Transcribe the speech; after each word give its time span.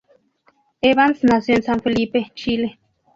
Evans 0.81 1.23
nació 1.23 1.53
en 1.55 1.61
San 1.61 1.79
Felipe, 1.79 2.31
Chile. 2.33 2.79